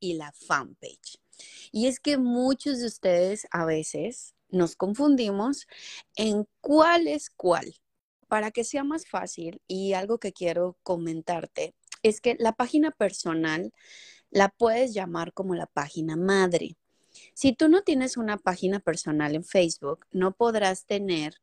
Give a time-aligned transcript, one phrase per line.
[0.00, 1.18] y la fanpage.
[1.72, 5.66] Y es que muchos de ustedes a veces nos confundimos
[6.14, 7.74] en cuál es cuál.
[8.28, 13.72] Para que sea más fácil y algo que quiero comentarte es que la página personal
[14.30, 16.76] la puedes llamar como la página madre.
[17.34, 21.34] Si tú no tienes una página personal en Facebook, no podrás tener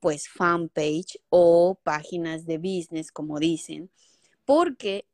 [0.00, 3.90] pues fanpage o páginas de business, como dicen,
[4.44, 5.06] porque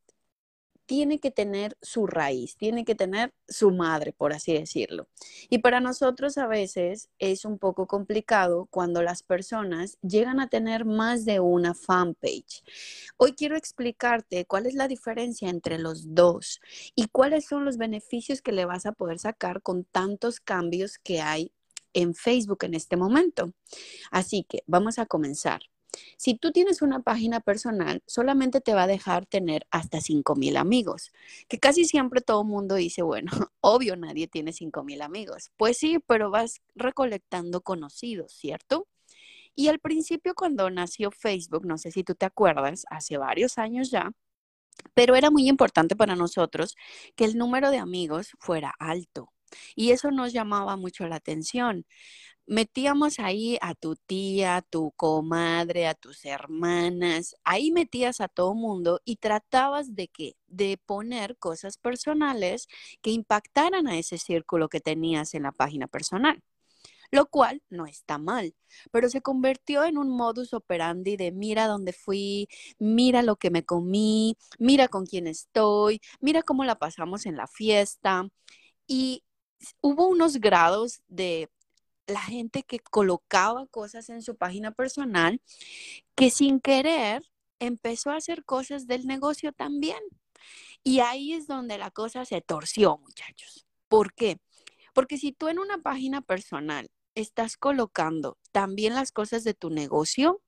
[0.88, 5.06] tiene que tener su raíz, tiene que tener su madre, por así decirlo.
[5.50, 10.86] Y para nosotros a veces es un poco complicado cuando las personas llegan a tener
[10.86, 12.64] más de una fanpage.
[13.18, 16.58] Hoy quiero explicarte cuál es la diferencia entre los dos
[16.94, 21.20] y cuáles son los beneficios que le vas a poder sacar con tantos cambios que
[21.20, 21.52] hay
[21.92, 23.52] en Facebook en este momento.
[24.10, 25.60] Así que vamos a comenzar.
[26.16, 31.12] Si tú tienes una página personal, solamente te va a dejar tener hasta 5,000 amigos,
[31.48, 35.50] que casi siempre todo mundo dice, bueno, obvio nadie tiene 5,000 amigos.
[35.56, 38.88] Pues sí, pero vas recolectando conocidos, ¿cierto?
[39.54, 43.90] Y al principio cuando nació Facebook, no sé si tú te acuerdas, hace varios años
[43.90, 44.12] ya,
[44.94, 46.76] pero era muy importante para nosotros
[47.16, 49.32] que el número de amigos fuera alto.
[49.74, 51.86] Y eso nos llamaba mucho la atención.
[52.48, 58.54] Metíamos ahí a tu tía, a tu comadre, a tus hermanas, ahí metías a todo
[58.54, 60.34] mundo y tratabas de qué?
[60.46, 62.66] De poner cosas personales
[63.02, 66.42] que impactaran a ese círculo que tenías en la página personal
[67.10, 68.54] lo cual no está mal,
[68.90, 73.64] pero se convirtió en un modus operandi de mira dónde fui, mira lo que me
[73.64, 78.28] comí, mira con quién estoy, mira cómo la pasamos en la fiesta.
[78.86, 79.24] Y
[79.80, 81.50] hubo unos grados de
[82.08, 85.40] la gente que colocaba cosas en su página personal
[86.14, 87.22] que sin querer
[87.60, 90.00] empezó a hacer cosas del negocio también.
[90.82, 93.66] Y ahí es donde la cosa se torció, muchachos.
[93.88, 94.38] ¿Por qué?
[94.94, 100.40] Porque si tú en una página personal estás colocando también las cosas de tu negocio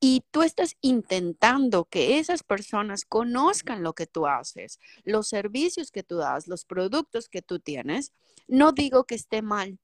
[0.00, 6.02] y tú estás intentando que esas personas conozcan lo que tú haces, los servicios que
[6.02, 8.12] tú das, los productos que tú tienes,
[8.48, 9.78] no digo que esté mal,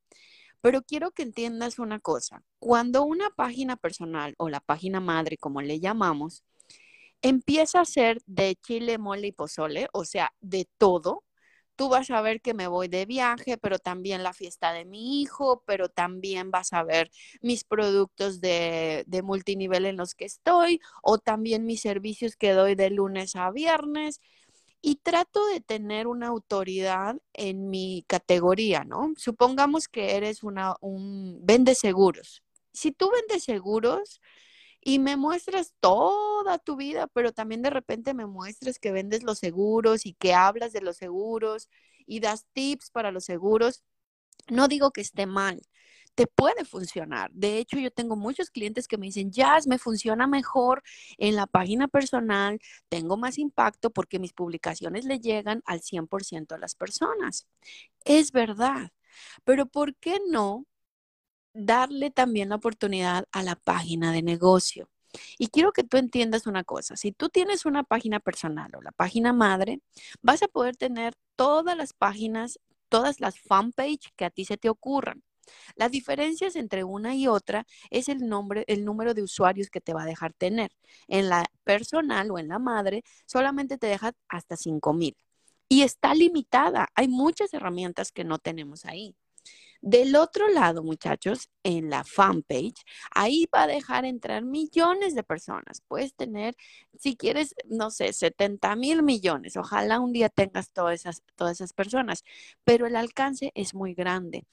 [0.61, 2.43] pero quiero que entiendas una cosa.
[2.59, 6.45] Cuando una página personal o la página madre, como le llamamos,
[7.23, 11.25] empieza a ser de chile, mole y pozole, o sea, de todo,
[11.79, 15.23] tú vas a ver que me voy de viaje, pero también la fiesta de mi
[15.23, 20.81] hijo, pero también vas a ver mis productos de, de, multinivel en los que estoy,
[21.03, 24.21] o también mis servicios que doy de lunes a viernes.
[24.81, 29.13] Y trato de tener una autoridad en mi categoría, ¿no?
[29.17, 32.43] Supongamos que eres una, un vende seguros.
[32.73, 34.21] Si tú vendes seguros,
[34.81, 39.39] y me muestras toda tu vida, pero también de repente me muestras que vendes los
[39.39, 41.69] seguros y que hablas de los seguros
[42.07, 43.85] y das tips para los seguros.
[44.49, 45.61] No digo que esté mal,
[46.19, 47.31] te puede funcionar.
[47.33, 50.83] De hecho, yo tengo muchos clientes que me dicen, Jazz, me funciona mejor
[51.17, 52.59] en la página personal,
[52.89, 57.47] tengo más impacto porque mis publicaciones le llegan al 100% a las personas.
[58.05, 58.91] Es verdad,
[59.45, 60.67] pero ¿por qué no
[61.55, 64.91] darle también la oportunidad a la página de negocio.
[65.39, 68.91] Y quiero que tú entiendas una cosa, si tú tienes una página personal o la
[68.93, 69.81] página madre,
[70.21, 72.59] vas a poder tener todas las páginas,
[72.89, 75.23] todas las fanpage que a ti se te ocurran.
[75.77, 79.95] Las diferencias entre una y otra es el nombre, el número de usuarios que te
[79.95, 80.71] va a dejar tener.
[81.07, 85.17] En la personal o en la madre solamente te deja hasta 5000
[85.69, 86.89] y está limitada.
[86.95, 89.15] Hay muchas herramientas que no tenemos ahí.
[89.81, 92.83] Del otro lado, muchachos, en la fanpage,
[93.15, 95.83] ahí va a dejar entrar millones de personas.
[95.87, 96.57] Puedes tener,
[96.99, 99.57] si quieres, no sé, 70 mil millones.
[99.57, 102.25] Ojalá un día tengas todas esas, todas esas personas,
[102.65, 104.45] pero el alcance es muy grande.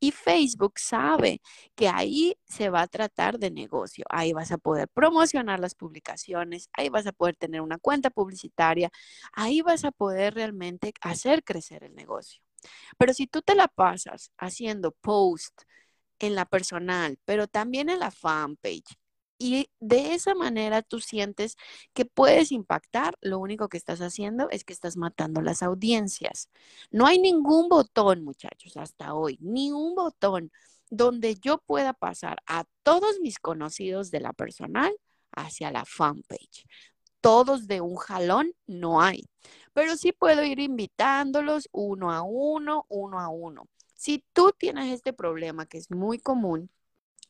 [0.00, 1.40] Y Facebook sabe
[1.74, 4.04] que ahí se va a tratar de negocio.
[4.08, 8.90] Ahí vas a poder promocionar las publicaciones, ahí vas a poder tener una cuenta publicitaria,
[9.32, 12.42] ahí vas a poder realmente hacer crecer el negocio.
[12.98, 15.62] Pero si tú te la pasas haciendo post
[16.18, 18.96] en la personal, pero también en la fanpage,
[19.40, 21.56] y de esa manera tú sientes
[21.94, 26.50] que puedes impactar, lo único que estás haciendo es que estás matando las audiencias.
[26.90, 30.52] No hay ningún botón, muchachos, hasta hoy, ni un botón
[30.90, 34.92] donde yo pueda pasar a todos mis conocidos de la personal
[35.32, 36.66] hacia la fanpage
[37.20, 39.24] todos de un jalón, no hay.
[39.72, 43.68] Pero sí puedo ir invitándolos uno a uno, uno a uno.
[43.94, 46.70] Si tú tienes este problema, que es muy común,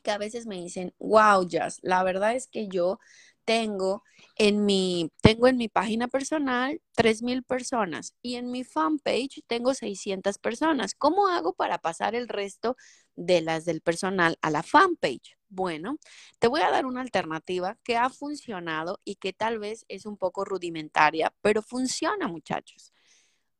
[0.01, 2.99] que a veces me dicen, wow, Jazz, la verdad es que yo
[3.45, 4.03] tengo
[4.37, 10.37] en mi, tengo en mi página personal 3.000 personas y en mi fanpage tengo 600
[10.37, 10.93] personas.
[10.95, 12.75] ¿Cómo hago para pasar el resto
[13.15, 15.37] de las del personal a la fanpage?
[15.49, 15.97] Bueno,
[16.39, 20.17] te voy a dar una alternativa que ha funcionado y que tal vez es un
[20.17, 22.93] poco rudimentaria, pero funciona, muchachos.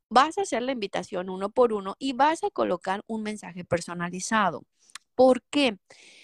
[0.09, 4.63] Vas a hacer la invitación uno por uno y vas a colocar un mensaje personalizado.
[5.15, 5.77] ¿Por qué?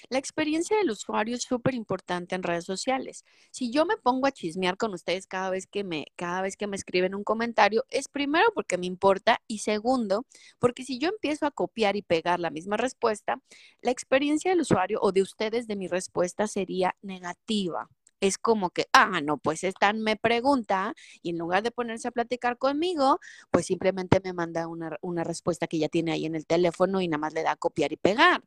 [0.09, 3.25] La experiencia del usuario es súper importante en redes sociales.
[3.51, 6.67] Si yo me pongo a chismear con ustedes cada vez que me, cada vez que
[6.67, 10.25] me escriben un comentario, es primero porque me importa y segundo,
[10.59, 13.41] porque si yo empiezo a copiar y pegar la misma respuesta,
[13.81, 17.89] la experiencia del usuario o de ustedes de mi respuesta sería negativa.
[18.19, 22.11] Es como que, ah, no, pues esta me pregunta y en lugar de ponerse a
[22.11, 23.19] platicar conmigo,
[23.51, 27.07] pues simplemente me manda una, una respuesta que ya tiene ahí en el teléfono y
[27.07, 28.41] nada más le da a copiar y pegar.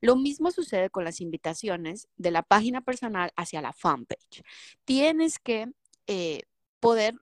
[0.00, 4.42] Lo mismo sucede con las invitaciones de la página personal hacia la fanpage.
[4.84, 5.68] Tienes que
[6.06, 6.42] eh,
[6.80, 7.14] poder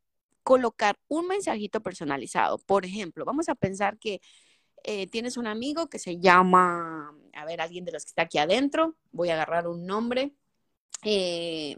[0.42, 2.58] colocar un mensajito personalizado.
[2.58, 4.20] Por ejemplo, vamos a pensar que
[4.84, 8.38] eh, tienes un amigo que se llama, a ver, alguien de los que está aquí
[8.38, 10.32] adentro, voy a agarrar un nombre,
[11.04, 11.76] eh,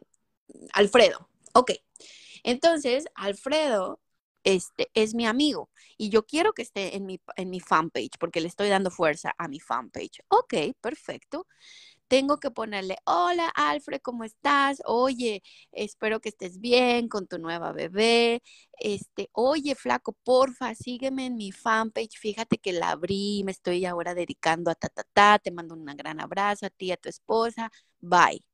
[0.72, 1.28] Alfredo.
[1.54, 1.72] Ok,
[2.44, 4.00] entonces Alfredo
[4.44, 8.40] este, es mi amigo y yo quiero que esté en mi, en mi fanpage porque
[8.40, 10.20] le estoy dando fuerza a mi fanpage.
[10.28, 11.46] Ok, perfecto.
[12.08, 14.82] Tengo que ponerle, hola Alfred, ¿cómo estás?
[14.84, 15.42] Oye,
[15.72, 18.42] espero que estés bien con tu nueva bebé.
[18.78, 22.18] Este, oye, flaco, porfa, sígueme en mi fanpage.
[22.18, 25.38] Fíjate que la abrí, me estoy ahora dedicando a ta, ta, ta.
[25.38, 27.70] Te mando un gran abrazo a ti, a tu esposa.
[28.00, 28.51] Bye.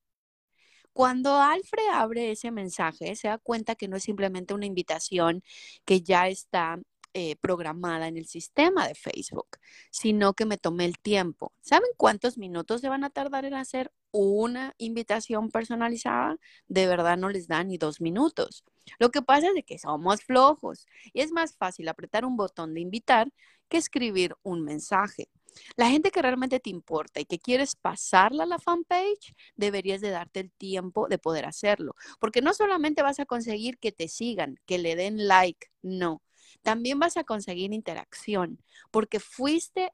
[0.98, 5.44] Cuando Alfred abre ese mensaje, se da cuenta que no es simplemente una invitación
[5.84, 6.80] que ya está
[7.14, 9.58] eh, programada en el sistema de Facebook,
[9.92, 11.52] sino que me tomé el tiempo.
[11.60, 16.36] ¿Saben cuántos minutos se van a tardar en hacer una invitación personalizada?
[16.66, 18.64] De verdad no les da ni dos minutos.
[18.98, 22.80] Lo que pasa es que somos flojos y es más fácil apretar un botón de
[22.80, 23.32] invitar
[23.68, 25.28] que escribir un mensaje.
[25.76, 30.10] La gente que realmente te importa y que quieres pasarla a la fanpage, deberías de
[30.10, 34.56] darte el tiempo de poder hacerlo, porque no solamente vas a conseguir que te sigan,
[34.66, 36.22] que le den like, no,
[36.62, 39.92] también vas a conseguir interacción, porque fuiste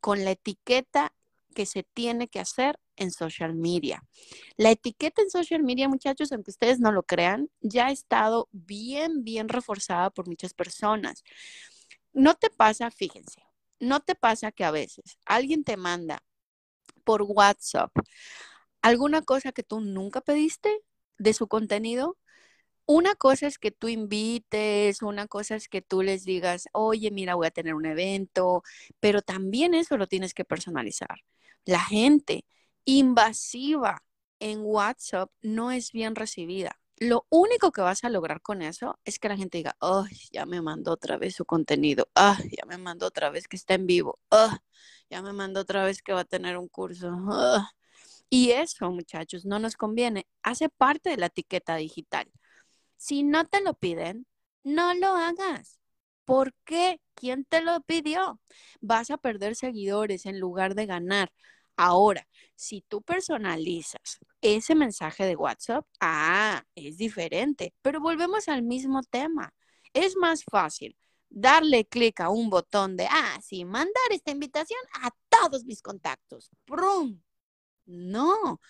[0.00, 1.12] con la etiqueta
[1.54, 4.04] que se tiene que hacer en social media.
[4.56, 9.24] La etiqueta en social media, muchachos, aunque ustedes no lo crean, ya ha estado bien,
[9.24, 11.24] bien reforzada por muchas personas.
[12.12, 13.42] No te pasa, fíjense,
[13.80, 16.22] ¿No te pasa que a veces alguien te manda
[17.04, 17.92] por WhatsApp
[18.82, 20.80] alguna cosa que tú nunca pediste
[21.18, 22.18] de su contenido?
[22.86, 27.34] Una cosa es que tú invites, una cosa es que tú les digas, oye, mira,
[27.36, 28.62] voy a tener un evento,
[29.00, 31.20] pero también eso lo tienes que personalizar.
[31.64, 32.44] La gente
[32.84, 34.04] invasiva
[34.40, 39.18] en WhatsApp no es bien recibida lo único que vas a lograr con eso es
[39.18, 42.78] que la gente diga, ay, ya me mandó otra vez su contenido, ay, ya me
[42.78, 44.56] mandó otra vez que está en vivo, ay,
[45.10, 47.10] ya me mandó otra vez que va a tener un curso.
[48.30, 50.26] Y eso, muchachos, no nos conviene.
[50.42, 52.30] Hace parte de la etiqueta digital.
[52.96, 54.26] Si no te lo piden,
[54.64, 55.78] no lo hagas.
[56.24, 57.00] ¿Por qué?
[57.14, 58.40] ¿Quién te lo pidió?
[58.80, 61.32] Vas a perder seguidores en lugar de ganar.
[61.76, 69.02] Ahora, si tú personalizas ese mensaje de WhatsApp, ah, es diferente, pero volvemos al mismo
[69.02, 69.52] tema.
[69.92, 70.96] Es más fácil
[71.28, 76.50] darle clic a un botón de, ah, sí, mandar esta invitación a todos mis contactos.
[76.64, 77.20] ¡Prum!
[77.86, 78.60] No,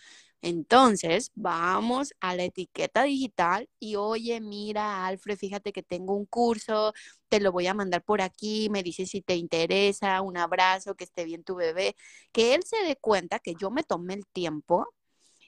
[0.46, 6.92] entonces, vamos a la etiqueta digital y oye, mira, Alfred, fíjate que tengo un curso,
[7.28, 11.02] te lo voy a mandar por aquí, me dices si te interesa, un abrazo, que
[11.02, 11.96] esté bien tu bebé,
[12.30, 14.86] que él se dé cuenta que yo me tomé el tiempo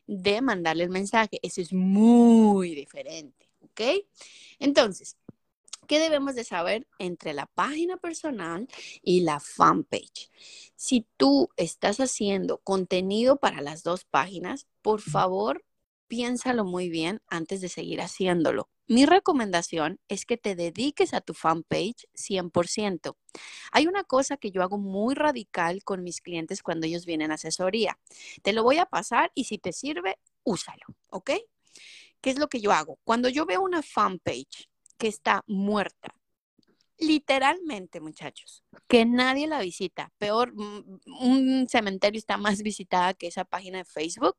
[0.09, 1.39] de mandarle el mensaje.
[1.43, 4.05] Eso es muy diferente, ¿ok?
[4.59, 5.17] Entonces,
[5.89, 8.69] ¿Qué debemos de saber entre la página personal
[9.03, 10.31] y la fanpage?
[10.77, 15.65] Si tú estás haciendo contenido para las dos páginas, por favor,
[16.07, 18.69] piénsalo muy bien antes de seguir haciéndolo.
[18.87, 23.17] Mi recomendación es que te dediques a tu fanpage 100%.
[23.73, 27.37] Hay una cosa que yo hago muy radical con mis clientes cuando ellos vienen a
[27.37, 27.99] asesoría.
[28.43, 31.31] Te lo voy a pasar y si te sirve, úsalo, ¿ok?
[32.21, 32.99] ¿Qué es lo que yo hago?
[33.05, 34.69] Cuando yo veo una fanpage
[34.99, 36.15] que está muerta.
[36.99, 40.13] Literalmente, muchachos, que nadie la visita.
[40.19, 44.37] Peor, mm, un cementerio está más visitada que esa página de Facebook,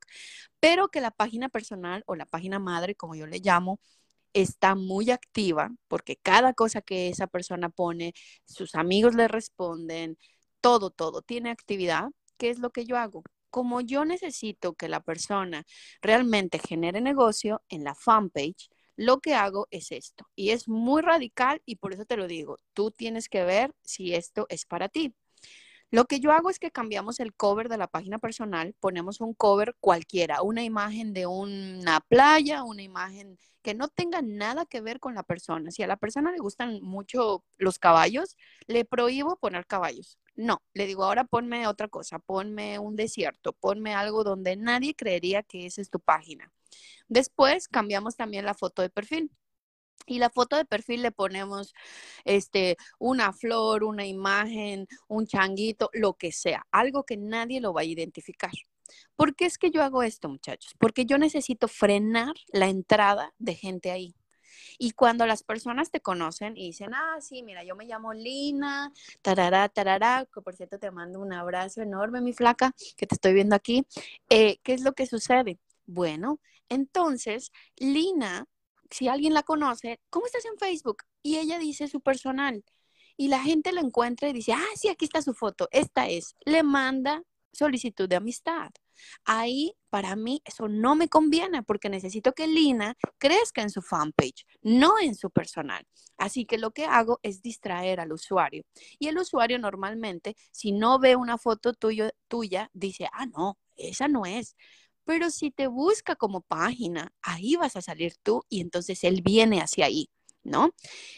[0.59, 3.79] pero que la página personal o la página madre, como yo le llamo,
[4.33, 8.13] está muy activa porque cada cosa que esa persona pone,
[8.45, 10.17] sus amigos le responden,
[10.61, 12.09] todo, todo tiene actividad.
[12.37, 13.23] ¿Qué es lo que yo hago?
[13.49, 15.65] como yo necesito que la persona
[16.01, 20.27] realmente genere negocio en la fanpage, lo que hago es esto.
[20.35, 24.13] Y es muy radical y por eso te lo digo, tú tienes que ver si
[24.13, 25.15] esto es para ti.
[25.89, 29.33] Lo que yo hago es que cambiamos el cover de la página personal, ponemos un
[29.33, 34.99] cover cualquiera, una imagen de una playa, una imagen que no tenga nada que ver
[34.99, 35.71] con la persona.
[35.71, 38.35] Si a la persona le gustan mucho los caballos,
[38.67, 40.19] le prohíbo poner caballos.
[40.35, 45.41] No, le digo, ahora ponme otra cosa, ponme un desierto, ponme algo donde nadie creería
[45.43, 46.51] que esa es tu página.
[47.07, 49.31] Después cambiamos también la foto de perfil.
[50.05, 51.73] Y la foto de perfil le ponemos
[52.25, 57.81] este, una flor, una imagen, un changuito, lo que sea, algo que nadie lo va
[57.81, 58.51] a identificar.
[59.15, 60.73] ¿Por qué es que yo hago esto, muchachos?
[60.79, 64.15] Porque yo necesito frenar la entrada de gente ahí.
[64.77, 68.91] Y cuando las personas te conocen y dicen, ah, sí, mira, yo me llamo Lina,
[69.21, 73.33] tarará, tarará, que por cierto te mando un abrazo enorme, mi flaca, que te estoy
[73.33, 73.85] viendo aquí,
[74.29, 75.59] eh, ¿qué es lo que sucede?
[75.85, 78.47] Bueno, entonces, Lina
[78.91, 81.03] si alguien la conoce, ¿cómo estás en Facebook?
[81.21, 82.63] Y ella dice su personal.
[83.17, 86.35] Y la gente lo encuentra y dice, ah, sí, aquí está su foto, esta es.
[86.45, 88.69] Le manda solicitud de amistad.
[89.25, 94.45] Ahí, para mí, eso no me conviene porque necesito que Lina crezca en su fanpage,
[94.61, 95.85] no en su personal.
[96.17, 98.63] Así que lo que hago es distraer al usuario.
[98.99, 104.25] Y el usuario normalmente, si no ve una foto tuya, dice, ah, no, esa no
[104.25, 104.55] es.
[105.09, 109.59] Pero si te busca como página, ahí vas a salir tú y entonces él viene
[109.59, 110.07] hacia ahí,
[110.43, 110.75] ¿no?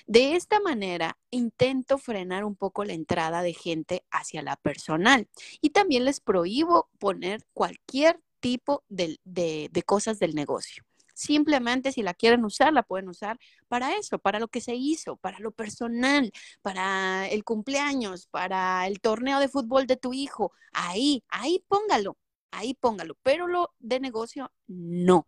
[0.08, 5.28] De esta manera, intento frenar un poco la entrada de gente hacia la personal
[5.60, 10.86] y también les prohíbo poner cualquier tipo de, de cosas del negocio.
[11.14, 15.18] Simplemente si la quieren usar, la pueden usar para eso, para lo que se hizo,
[15.18, 16.32] para lo personal,
[16.62, 20.54] para el cumpleaños, para el torneo de fútbol de tu hijo.
[20.72, 22.16] Ahí, ahí póngalo
[22.52, 25.26] ahí póngalo, pero lo de negocio no.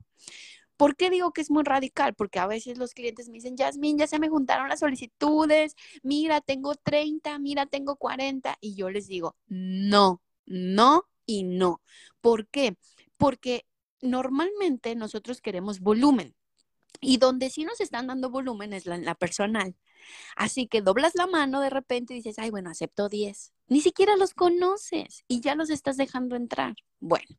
[0.78, 2.14] ¿Por qué digo que es muy radical?
[2.16, 6.42] Porque a veces los clientes me dicen, Yasmin, ya se me juntaron las solicitudes, mira,
[6.42, 11.82] tengo 30, mira, tengo 40, y yo les digo, no, no y no.
[12.22, 12.76] ¿Por qué?
[13.18, 13.66] Porque
[14.02, 16.36] normalmente nosotros queremos volumen.
[17.00, 19.76] Y donde sí nos están dando volumen es la, la personal.
[20.36, 23.54] Así que doblas la mano de repente y dices, ay, bueno, acepto 10.
[23.68, 26.76] Ni siquiera los conoces y ya los estás dejando entrar.
[27.00, 27.38] Bueno,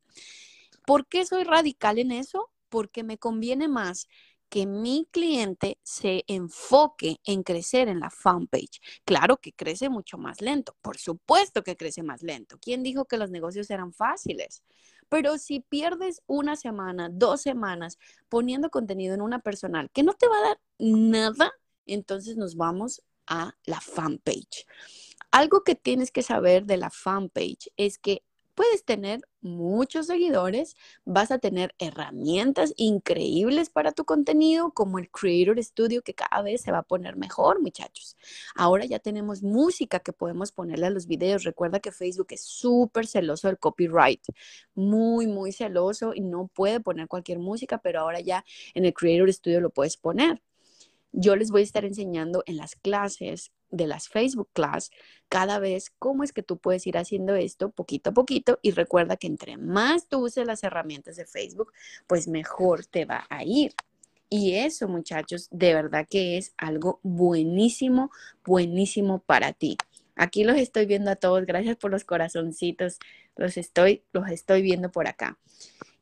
[0.87, 2.51] ¿por qué soy radical en eso?
[2.69, 4.09] Porque me conviene más
[4.55, 8.81] que mi cliente se enfoque en crecer en la fanpage.
[9.05, 12.57] Claro que crece mucho más lento, por supuesto que crece más lento.
[12.61, 14.63] ¿Quién dijo que los negocios eran fáciles?
[15.09, 20.29] Pero si pierdes una semana, dos semanas poniendo contenido en una personal que no te
[20.29, 21.53] va a dar nada,
[21.87, 24.67] entonces nos vamos a la fanpage.
[25.31, 28.23] Algo que tienes que saber de la fanpage es que
[28.55, 35.63] puedes tener muchos seguidores, vas a tener herramientas increíbles para tu contenido, como el Creator
[35.63, 38.17] Studio, que cada vez se va a poner mejor, muchachos.
[38.55, 41.45] Ahora ya tenemos música que podemos ponerle a los videos.
[41.45, 44.23] Recuerda que Facebook es súper celoso del copyright,
[44.75, 49.33] muy, muy celoso y no puede poner cualquier música, pero ahora ya en el Creator
[49.33, 50.41] Studio lo puedes poner.
[51.17, 54.91] Yo les voy a estar enseñando en las clases de las Facebook Class
[55.29, 59.17] cada vez cómo es que tú puedes ir haciendo esto poquito a poquito y recuerda
[59.17, 61.73] que entre más tú uses las herramientas de Facebook,
[62.09, 63.75] pues mejor te va a ir.
[64.29, 68.11] Y eso, muchachos, de verdad que es algo buenísimo,
[68.45, 69.77] buenísimo para ti.
[70.17, 71.47] Aquí los estoy viendo a todos.
[71.47, 72.99] Gracias por los corazoncitos.
[73.37, 75.39] Los estoy, los estoy viendo por acá.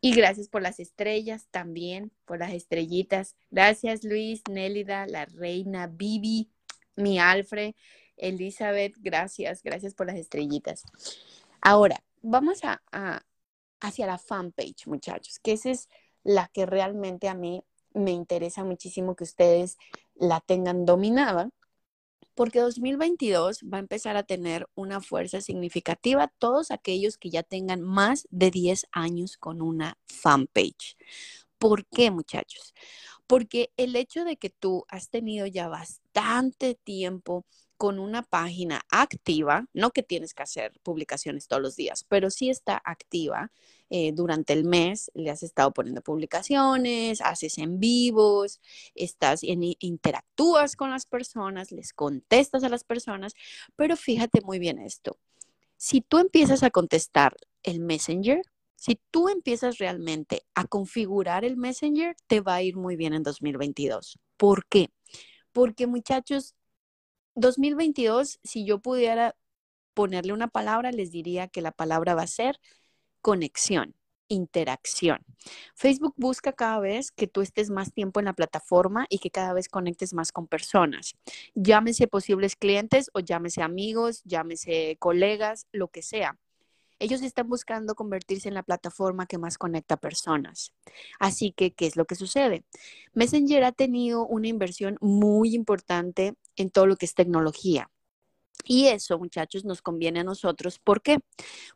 [0.04, 3.36] Y gracias por las estrellas también, por las estrellitas.
[3.52, 6.50] Gracias Luis, Nélida, la reina, Bibi,
[6.96, 7.74] mi Alfred,
[8.16, 10.82] Elizabeth, gracias, gracias por las estrellitas.
[11.60, 13.22] Ahora, vamos a, a
[13.80, 15.88] hacia la fanpage, muchachos, que esa es
[16.24, 17.62] la que realmente a mí
[17.94, 19.78] me interesa muchísimo que ustedes
[20.14, 21.50] la tengan dominada
[22.34, 27.82] porque 2022 va a empezar a tener una fuerza significativa todos aquellos que ya tengan
[27.82, 30.96] más de 10 años con una fanpage.
[31.58, 32.74] ¿Por qué, muchachos?
[33.26, 37.46] Porque el hecho de que tú has tenido ya bastante tiempo
[37.82, 42.48] con una página activa, no que tienes que hacer publicaciones todos los días, pero sí
[42.48, 43.50] está activa
[43.90, 48.60] eh, durante el mes, le has estado poniendo publicaciones, haces en vivos,
[48.94, 53.34] estás en, interactúas con las personas, les contestas a las personas,
[53.74, 55.18] pero fíjate muy bien esto.
[55.76, 58.42] Si tú empiezas a contestar el Messenger,
[58.76, 63.24] si tú empiezas realmente a configurar el Messenger, te va a ir muy bien en
[63.24, 64.20] 2022.
[64.36, 64.90] ¿Por qué?
[65.50, 66.54] Porque muchachos,
[67.34, 69.36] 2022, si yo pudiera
[69.94, 72.60] ponerle una palabra, les diría que la palabra va a ser
[73.22, 73.94] conexión
[74.32, 75.18] interacción.
[75.74, 79.52] Facebook busca cada vez que tú estés más tiempo en la plataforma y que cada
[79.52, 81.14] vez conectes más con personas.
[81.54, 86.38] Llámese posibles clientes o llámese amigos, llámese colegas, lo que sea.
[87.02, 90.72] Ellos están buscando convertirse en la plataforma que más conecta personas.
[91.18, 92.64] Así que, ¿qué es lo que sucede?
[93.12, 97.90] Messenger ha tenido una inversión muy importante en todo lo que es tecnología.
[98.64, 100.78] Y eso, muchachos, nos conviene a nosotros.
[100.78, 101.18] ¿Por qué?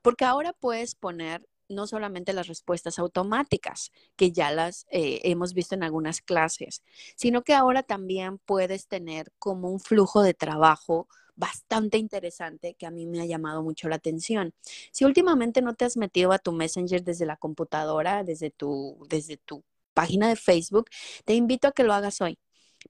[0.00, 5.74] Porque ahora puedes poner no solamente las respuestas automáticas, que ya las eh, hemos visto
[5.74, 6.84] en algunas clases,
[7.16, 12.90] sino que ahora también puedes tener como un flujo de trabajo bastante interesante que a
[12.90, 14.54] mí me ha llamado mucho la atención.
[14.92, 19.36] Si últimamente no te has metido a tu Messenger desde la computadora, desde tu, desde
[19.36, 19.62] tu
[19.94, 20.90] página de Facebook,
[21.24, 22.38] te invito a que lo hagas hoy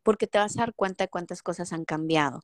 [0.02, 2.42] porque te vas a dar cuenta de cuántas cosas han cambiado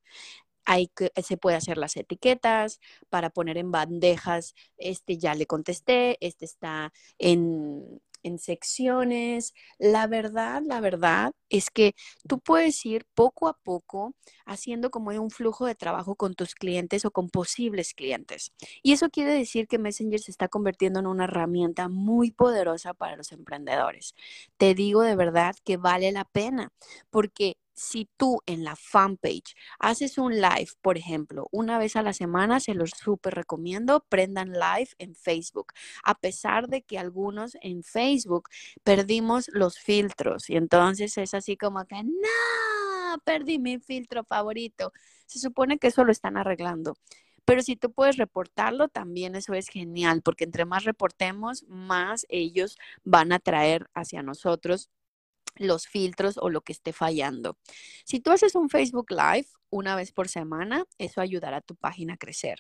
[0.94, 6.44] que, se puede hacer las etiquetas para poner en bandejas, este ya le contesté, este
[6.44, 9.55] está en, en secciones.
[9.79, 11.95] La verdad, la verdad es que
[12.29, 14.14] tú puedes ir poco a poco
[14.47, 18.52] haciendo como un flujo de trabajo con tus clientes o con posibles clientes.
[18.83, 23.17] Y eso quiere decir que Messenger se está convirtiendo en una herramienta muy poderosa para
[23.17, 24.14] los emprendedores.
[24.57, 26.73] Te digo de verdad que vale la pena
[27.11, 32.12] porque si tú en la fanpage haces un live, por ejemplo, una vez a la
[32.12, 35.73] semana, se los súper recomiendo, prendan live en Facebook,
[36.05, 38.49] a pesar de que algunos en Facebook
[38.83, 44.93] perdimos los filtros y entonces es así como que, no, perdí mi filtro favorito.
[45.26, 46.97] Se supone que eso lo están arreglando.
[47.45, 52.79] Pero si tú puedes reportarlo, también eso es genial, porque entre más reportemos, más ellos
[53.05, 54.91] van a traer hacia nosotros
[55.56, 57.59] los filtros o lo que esté fallando.
[58.04, 62.14] Si tú haces un Facebook Live una vez por semana, eso ayudará a tu página
[62.14, 62.59] a crecer.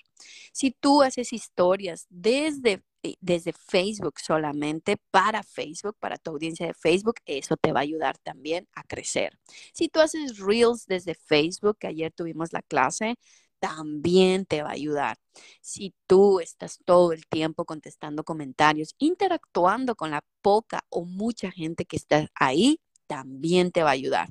[0.52, 6.74] Si tú haces historias desde, eh, desde Facebook solamente para Facebook, para tu audiencia de
[6.74, 9.38] Facebook, eso te va a ayudar también a crecer.
[9.74, 13.16] Si tú haces Reels desde Facebook, que ayer tuvimos la clase,
[13.62, 15.18] también te va a ayudar.
[15.60, 21.84] Si tú estás todo el tiempo contestando comentarios, interactuando con la poca o mucha gente
[21.84, 24.28] que está ahí, también te va a ayudar.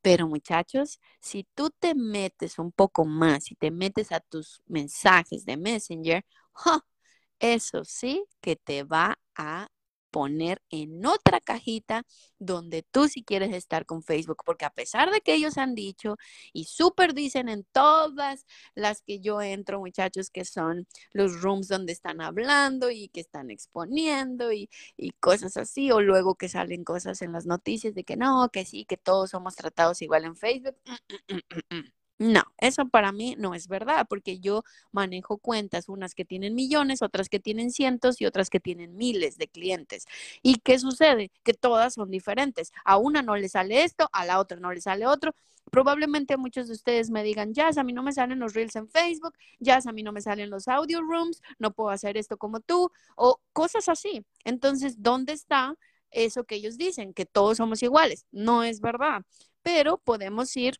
[0.00, 5.44] Pero muchachos, si tú te metes un poco más, y te metes a tus mensajes
[5.44, 6.24] de Messenger,
[7.40, 9.68] eso sí que te va a
[10.12, 12.04] poner en otra cajita
[12.38, 16.16] donde tú si quieres estar con Facebook, porque a pesar de que ellos han dicho
[16.52, 21.92] y súper dicen en todas las que yo entro, muchachos, que son los rooms donde
[21.92, 27.22] están hablando y que están exponiendo y, y cosas así, o luego que salen cosas
[27.22, 30.76] en las noticias de que no, que sí, que todos somos tratados igual en Facebook.
[32.22, 37.02] No, eso para mí no es verdad, porque yo manejo cuentas, unas que tienen millones,
[37.02, 40.04] otras que tienen cientos y otras que tienen miles de clientes.
[40.40, 41.32] ¿Y qué sucede?
[41.42, 42.70] Que todas son diferentes.
[42.84, 45.34] A una no le sale esto, a la otra no le sale otro.
[45.72, 48.86] Probablemente muchos de ustedes me digan, ya, a mí no me salen los reels en
[48.88, 52.60] Facebook, ya, a mí no me salen los audio rooms, no puedo hacer esto como
[52.60, 54.24] tú, o cosas así.
[54.44, 55.74] Entonces, ¿dónde está
[56.12, 57.14] eso que ellos dicen?
[57.14, 58.26] Que todos somos iguales.
[58.30, 59.24] No es verdad,
[59.62, 60.78] pero podemos ir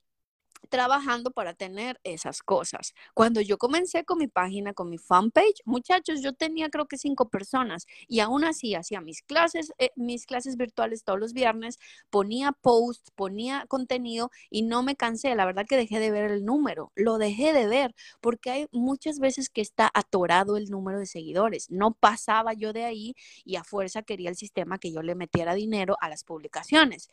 [0.68, 2.94] trabajando para tener esas cosas.
[3.14, 7.28] Cuando yo comencé con mi página, con mi fanpage, muchachos, yo tenía creo que cinco
[7.28, 11.78] personas y aún así hacía mis clases, eh, mis clases virtuales todos los viernes,
[12.10, 15.34] ponía posts, ponía contenido y no me cansé.
[15.34, 19.18] La verdad que dejé de ver el número, lo dejé de ver porque hay muchas
[19.18, 21.70] veces que está atorado el número de seguidores.
[21.70, 25.54] No pasaba yo de ahí y a fuerza quería el sistema que yo le metiera
[25.54, 27.08] dinero a las publicaciones.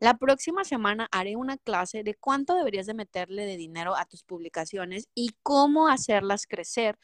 [0.00, 4.22] La próxima semana haré una clase de cuánto deberías de meterle de dinero a tus
[4.22, 6.98] publicaciones y cómo hacerlas crecer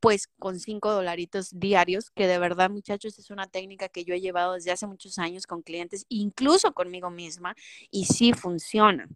[0.00, 4.20] pues con cinco dolaritos diarios, que de verdad muchachos es una técnica que yo he
[4.20, 7.54] llevado desde hace muchos años con clientes, incluso conmigo misma,
[7.90, 9.08] y sí funciona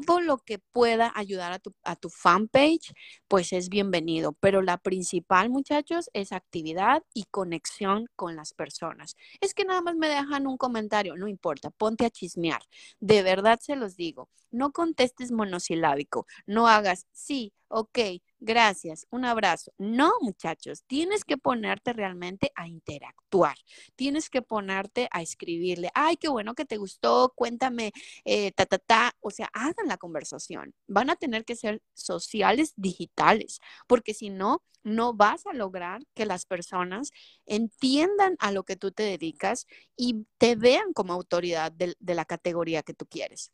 [0.00, 2.92] todo lo que pueda ayudar a tu, a tu fanpage,
[3.28, 4.32] pues es bienvenido.
[4.40, 9.16] Pero la principal, muchachos, es actividad y conexión con las personas.
[9.40, 12.62] Es que nada más me dejan un comentario, no importa, ponte a chismear.
[13.00, 17.98] De verdad se los digo, no contestes monosilábico, no hagas sí, ok,
[18.38, 19.72] gracias, un abrazo.
[19.78, 23.56] No, muchachos, tienes que ponerte realmente a interactuar,
[23.96, 27.92] tienes que ponerte a escribirle, ay, qué bueno que te gustó, cuéntame,
[28.24, 30.74] eh, ta, ta, ta, o sea, hagan la conversación.
[30.86, 36.26] Van a tener que ser sociales digitales, porque si no, no vas a lograr que
[36.26, 37.10] las personas
[37.44, 42.24] entiendan a lo que tú te dedicas y te vean como autoridad de, de la
[42.24, 43.50] categoría que tú quieres.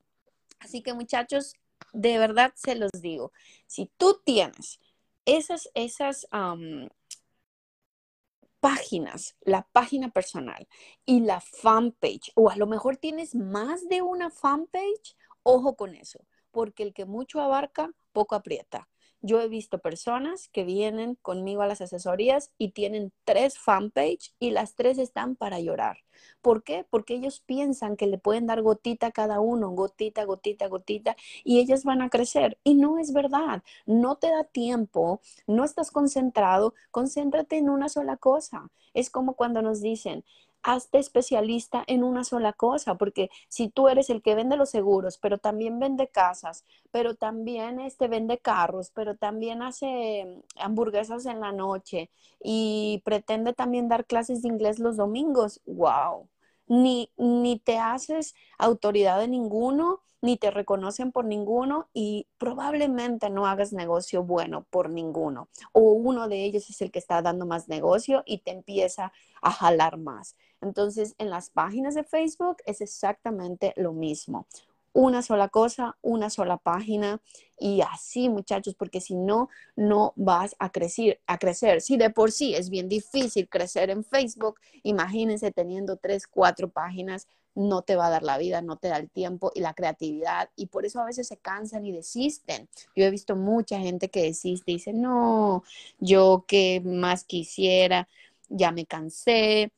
[0.59, 1.55] Así que muchachos,
[1.93, 3.33] de verdad se los digo,
[3.67, 4.81] si tú tienes
[5.25, 6.27] esas, esas,
[8.63, 10.69] páginas, la página personal
[11.05, 16.25] y la fanpage, o a lo mejor tienes más de una fanpage, ojo con eso,
[16.53, 18.89] porque el que mucho abarca, poco aprieta.
[19.23, 24.51] Yo he visto personas que vienen conmigo a las asesorías y tienen tres fanpage y
[24.51, 25.99] las tres están para llorar.
[26.41, 26.85] ¿Por qué?
[26.91, 31.61] Porque ellos piensan que le pueden dar gotita a cada uno, gotita, gotita, gotita, y
[31.61, 32.59] ellas van a crecer.
[32.65, 33.63] Y no es verdad.
[33.87, 38.71] No te da tiempo, no estás concentrado, concéntrate en una sola cosa.
[38.93, 40.25] Es como cuando nos dicen,
[40.63, 45.19] hazte especialista en una sola cosa, porque si tú eres el que vende los seguros,
[45.19, 51.53] pero también vende casas, pero también este vende carros, pero también hace hamburguesas en la
[51.53, 52.11] noche
[52.43, 56.29] y pretende también dar clases de inglés los domingos, wow.
[56.73, 63.47] Ni, ni te haces autoridad de ninguno, ni te reconocen por ninguno y probablemente no
[63.47, 65.49] hagas negocio bueno por ninguno.
[65.73, 69.51] O uno de ellos es el que está dando más negocio y te empieza a
[69.51, 70.35] jalar más.
[70.63, 74.47] Entonces, en las páginas de Facebook es exactamente lo mismo.
[74.93, 77.21] Una sola cosa, una sola página
[77.59, 81.81] y así, muchachos, porque si no, no vas a crecer, a crecer.
[81.81, 87.27] Si de por sí es bien difícil crecer en Facebook, imagínense teniendo tres, cuatro páginas,
[87.55, 90.51] no te va a dar la vida, no te da el tiempo y la creatividad
[90.57, 92.69] y por eso a veces se cansan y desisten.
[92.97, 95.63] Yo he visto mucha gente que desiste y dice, no,
[95.99, 98.09] yo qué más quisiera,
[98.49, 99.73] ya me cansé,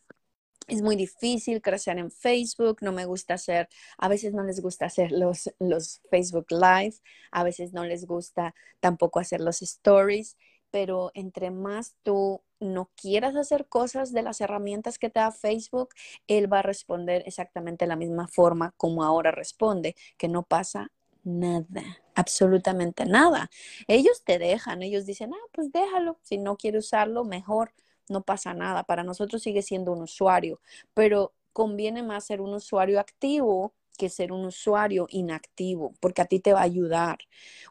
[0.69, 4.87] es muy difícil crecer en Facebook, no me gusta hacer, a veces no les gusta
[4.87, 6.97] hacer los, los Facebook Live,
[7.31, 10.37] a veces no les gusta tampoco hacer los stories,
[10.71, 15.91] pero entre más tú no quieras hacer cosas de las herramientas que te da Facebook,
[16.27, 20.91] él va a responder exactamente la misma forma como ahora responde, que no pasa
[21.23, 21.83] nada,
[22.15, 23.51] absolutamente nada.
[23.89, 27.73] Ellos te dejan, ellos dicen, ah, pues déjalo, si no quiere usarlo, mejor
[28.09, 28.85] no pasa nada.
[28.85, 30.61] Para nosotros sigue siendo un usuario,
[30.95, 36.41] pero conviene más ser un usuario activo que ser un usuario inactivo, porque a ti
[36.41, 37.19] te va a ayudar.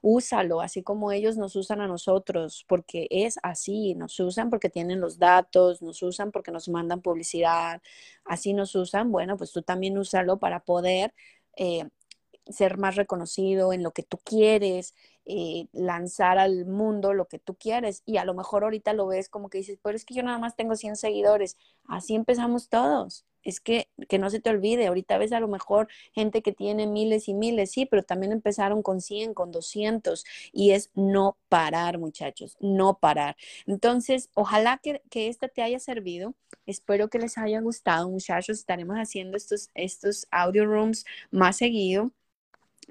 [0.01, 5.01] Úsalo, así como ellos nos usan a nosotros, porque es así, nos usan porque tienen
[5.01, 7.81] los datos, nos usan porque nos mandan publicidad,
[8.25, 11.13] así nos usan, bueno, pues tú también úsalo para poder
[11.57, 11.89] eh,
[12.47, 17.55] ser más reconocido en lo que tú quieres, eh, lanzar al mundo lo que tú
[17.55, 18.03] quieres.
[18.05, 20.37] Y a lo mejor ahorita lo ves como que dices, pero es que yo nada
[20.39, 21.57] más tengo 100 seguidores.
[21.87, 23.25] Así empezamos todos.
[23.43, 26.87] Es que, que no se te olvide, ahorita ves a lo mejor gente que tiene
[26.87, 31.97] miles y miles, sí, pero también empezaron con 100, con 200 y es no parar,
[31.99, 33.35] muchachos, no parar.
[33.67, 36.35] Entonces, ojalá que, que esta te haya servido.
[36.65, 38.59] Espero que les haya gustado, muchachos.
[38.59, 42.11] Estaremos haciendo estos, estos audio rooms más seguido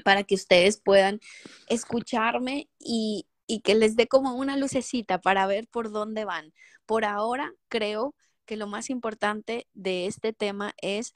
[0.05, 1.21] para que ustedes puedan
[1.69, 3.27] escucharme y,
[3.65, 6.55] que les dé como una lucecita para ver por dónde van.
[6.87, 8.15] Por ahora, creo
[8.47, 11.13] que lo más importante de este tema es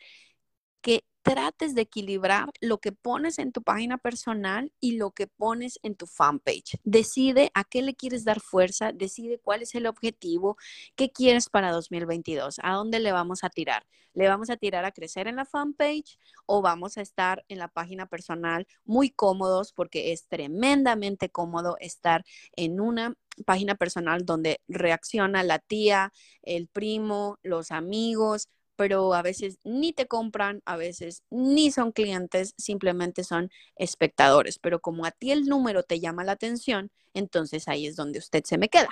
[0.83, 5.81] que trates de equilibrar lo que pones en tu página personal y lo que pones
[5.83, 6.79] en tu fanpage.
[6.85, 10.57] Decide a qué le quieres dar fuerza, decide cuál es el objetivo,
[10.95, 13.85] qué quieres para 2022, a dónde le vamos a tirar.
[14.15, 17.69] ¿Le vamos a tirar a crecer en la fanpage o vamos a estar en la
[17.69, 25.43] página personal muy cómodos porque es tremendamente cómodo estar en una página personal donde reacciona
[25.43, 26.13] la tía,
[26.43, 32.55] el primo, los amigos, pero a veces ni te compran, a veces ni son clientes,
[32.57, 34.59] simplemente son espectadores.
[34.59, 38.45] Pero como a ti el número te llama la atención, entonces ahí es donde usted
[38.45, 38.91] se me queda.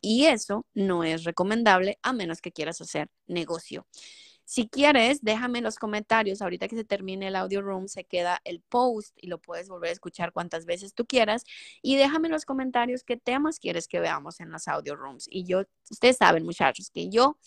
[0.00, 3.86] Y eso no es recomendable a menos que quieras hacer negocio.
[4.48, 6.40] Si quieres, déjame en los comentarios.
[6.40, 9.90] Ahorita que se termine el audio room, se queda el post y lo puedes volver
[9.90, 11.42] a escuchar cuantas veces tú quieras.
[11.82, 15.26] Y déjame en los comentarios qué temas quieres que veamos en los audio rooms.
[15.28, 17.38] Y yo, ustedes saben, muchachos, que yo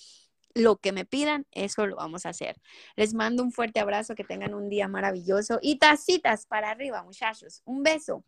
[0.53, 2.55] lo que me pidan, eso lo vamos a hacer.
[2.95, 7.61] Les mando un fuerte abrazo, que tengan un día maravilloso y tacitas para arriba, muchachos.
[7.65, 8.23] Un beso.